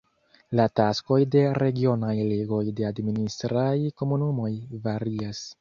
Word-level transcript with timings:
La 0.59 0.63
taskoj 0.79 1.17
de 1.35 1.43
regionaj 1.65 2.15
ligoj 2.31 2.63
de 2.81 2.89
administraj 2.89 3.77
komunumoj 4.03 4.51
varias. 4.89 5.49